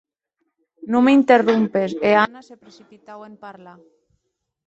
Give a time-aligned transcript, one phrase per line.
[0.91, 3.79] Non m'interrompes, e Anna se precipitaue en parlar.